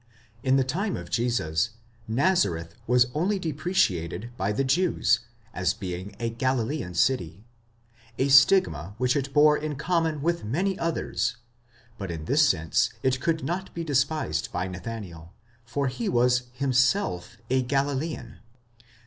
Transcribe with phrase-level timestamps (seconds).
[0.41, 1.75] In the time of Jesus,
[2.07, 5.19] Nazareth was only depreciated by the Jews,
[5.53, 7.45] as being a Galilean city—
[8.17, 11.37] a stigma which it bore in common with many others:
[11.99, 15.33] but in this sense it could not be despised by Nathanael,
[15.65, 18.81] for he was himself a Galilean (xxi.